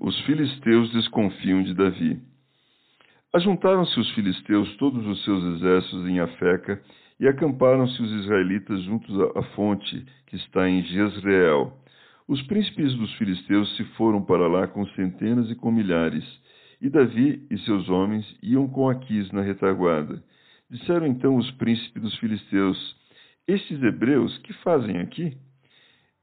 [0.00, 2.18] Os filisteus desconfiam de Davi.
[3.34, 6.82] Ajuntaram-se os filisteus todos os seus exércitos em Afeca
[7.20, 11.74] e acamparam-se os israelitas juntos à fonte que está em Jezreel.
[12.26, 16.24] Os príncipes dos filisteus se foram para lá com centenas e com milhares,
[16.80, 20.24] e Davi e seus homens iam com Aquis na retaguarda.
[20.70, 22.96] Disseram então os príncipes dos filisteus:
[23.46, 25.36] Estes hebreus que fazem aqui?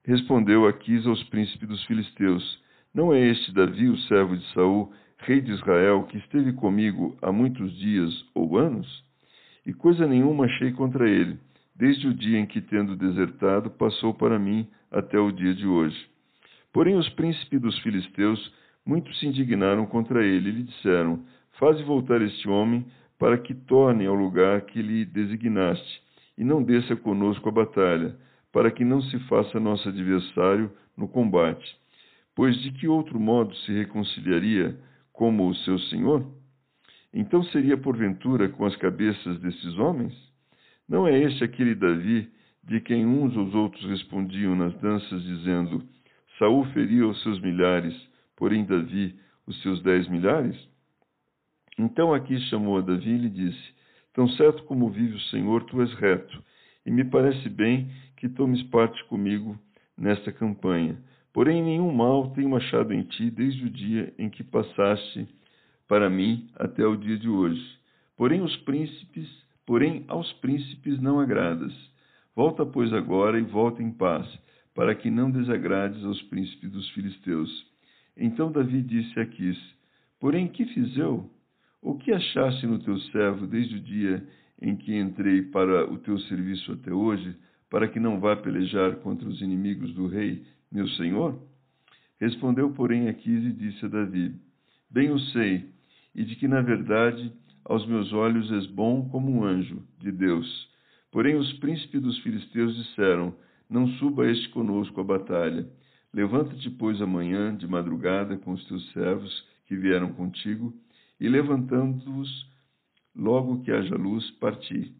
[0.03, 5.41] Respondeu Aquis aos príncipes dos filisteus: Não é este Davi, o servo de Saul, rei
[5.41, 9.03] de Israel, que esteve comigo há muitos dias ou anos?
[9.65, 11.37] E coisa nenhuma achei contra ele,
[11.75, 15.97] desde o dia em que, tendo desertado, passou para mim até o dia de hoje.
[16.73, 18.53] Porém, os príncipes dos filisteus
[18.85, 21.25] muito se indignaram contra ele e lhe disseram:
[21.59, 22.85] Faze voltar este homem
[23.19, 26.01] para que torne ao lugar que lhe designaste,
[26.37, 28.15] e não desça conosco a batalha
[28.51, 31.77] para que não se faça nosso adversário no combate.
[32.37, 34.77] Pois de que outro modo se reconciliaria
[35.11, 36.23] como o seu senhor?
[37.11, 40.13] Então seria porventura com as cabeças desses homens?
[40.87, 42.29] Não é este aquele Davi
[42.63, 45.83] de quem uns os outros respondiam nas danças, dizendo:
[46.37, 47.95] Saul feriu os seus milhares,
[48.35, 49.15] porém Davi
[49.47, 50.55] os seus dez milhares?
[51.75, 53.73] Então aqui chamou a Davi e lhe disse:
[54.13, 56.43] Tão certo como vive o Senhor, tu és reto,
[56.85, 59.57] e me parece bem que tomes parte comigo
[59.97, 60.99] nesta campanha.
[61.37, 65.27] Porém, nenhum mal tenho achado em ti desde o dia em que passaste
[65.87, 67.63] para mim até o dia de hoje.
[68.17, 69.29] Porém, os príncipes,
[69.63, 71.71] porém aos príncipes não agradas.
[72.35, 74.27] Volta, pois, agora e volta em paz,
[74.73, 77.67] para que não desagrades aos príncipes dos filisteus.
[78.17, 79.59] Então Davi disse a Quis:
[80.19, 81.29] Porém, que fiz eu?
[81.83, 84.27] O que achaste no teu servo desde o dia
[84.59, 87.35] em que entrei para o teu serviço até hoje?
[87.69, 91.39] para que não vá pelejar contra os inimigos do rei, meu senhor?
[92.19, 94.35] Respondeu, porém, Aquis e disse a Davi:
[94.89, 95.69] Bem o sei,
[96.15, 97.31] e de que, na verdade,
[97.63, 100.69] aos meus olhos és bom como um anjo de Deus.
[101.11, 103.35] Porém, os príncipes dos filisteus disseram:
[103.69, 105.67] Não suba este conosco à batalha.
[106.13, 110.73] Levanta-te, pois, amanhã, de madrugada, com os teus servos que vieram contigo,
[111.19, 112.49] e levantando-os,
[113.15, 114.95] logo que haja luz, parti.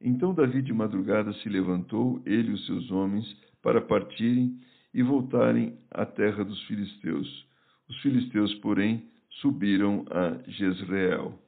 [0.00, 3.26] Então Davi de madrugada se levantou, ele e os seus homens,
[3.62, 4.58] para partirem
[4.92, 7.46] e voltarem à terra dos filisteus.
[7.88, 9.08] Os filisteus, porém,
[9.40, 11.40] subiram a Jezreel.